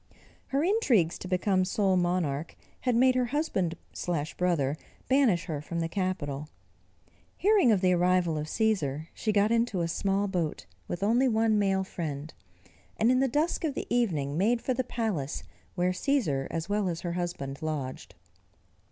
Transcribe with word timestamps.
Her 0.47 0.63
intrigues 0.63 1.19
to 1.19 1.27
become 1.27 1.63
sole 1.63 1.95
monarch, 1.95 2.55
had 2.79 2.95
made 2.95 3.13
her 3.13 3.25
husband 3.25 3.75
brother 4.35 4.75
banish 5.07 5.45
her 5.45 5.61
from 5.61 5.79
the 5.79 5.87
capital. 5.87 6.49
Hearing 7.37 7.71
of 7.71 7.81
the 7.81 7.93
arrival 7.93 8.35
of 8.35 8.47
Cæsar, 8.47 9.09
she 9.13 9.31
got 9.31 9.51
into 9.51 9.81
a 9.81 9.87
small 9.87 10.27
boat, 10.27 10.65
with 10.87 11.03
only 11.03 11.27
one 11.27 11.59
male 11.59 11.83
friend, 11.83 12.33
and 12.97 13.11
in 13.11 13.19
the 13.19 13.27
dusk 13.27 13.63
of 13.63 13.75
the 13.75 13.85
evening 13.95 14.39
made 14.39 14.59
for 14.59 14.73
the 14.73 14.83
palace 14.83 15.43
where 15.75 15.91
Cæsar 15.91 16.47
as 16.49 16.67
well 16.67 16.89
as 16.89 17.01
her 17.01 17.13
husband 17.13 17.61
lodged. 17.61 18.15